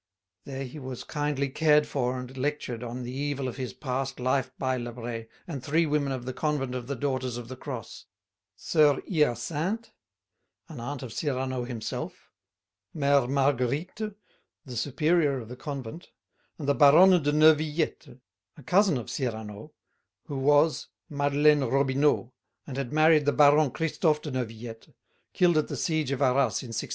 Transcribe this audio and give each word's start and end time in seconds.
There 0.45 0.63
he 0.65 0.79
was 0.79 1.03
kindly 1.03 1.47
cared 1.49 1.85
for 1.85 2.19
and 2.19 2.35
lectured 2.35 2.81
on 2.83 3.03
the 3.03 3.13
evil 3.15 3.47
of 3.47 3.57
his 3.57 3.71
past 3.71 4.19
life 4.19 4.51
by 4.57 4.75
Lebret 4.79 5.29
and 5.45 5.63
three 5.63 5.85
women 5.85 6.11
of 6.11 6.25
the 6.25 6.33
Convent 6.33 6.73
of 6.73 6.87
the 6.87 6.95
Daughters 6.95 7.37
of 7.37 7.49
the 7.49 7.55
Cross: 7.55 8.05
Soeur 8.55 9.03
Hyacinthe, 9.07 9.91
an 10.69 10.79
aunt 10.79 11.03
of 11.03 11.13
Cyrano 11.13 11.65
himself; 11.65 12.31
Mère 12.95 13.29
Marguerite, 13.29 14.15
the 14.65 14.75
superior 14.75 15.37
of 15.39 15.49
the 15.49 15.55
convent; 15.55 16.09
and 16.57 16.67
the 16.67 16.73
Baronne 16.73 17.21
de 17.21 17.31
Neuvillette, 17.31 18.19
a 18.57 18.63
cousin 18.63 18.97
of 18.97 19.07
Cyrano, 19.07 19.71
who 20.25 20.39
was 20.39 20.87
Madeleine 21.11 21.63
Robineau, 21.63 22.33
and 22.65 22.75
had 22.75 22.91
married 22.91 23.25
the 23.25 23.33
Baron 23.33 23.69
Christophe 23.69 24.23
de 24.23 24.31
Neuvillette, 24.31 24.95
killed 25.33 25.59
at 25.59 25.67
the 25.67 25.77
siege 25.77 26.09
of 26.09 26.23
Arras 26.23 26.63
in 26.63 26.69
1640. 26.73 26.89